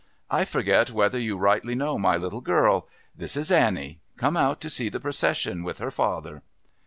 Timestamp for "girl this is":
2.41-3.51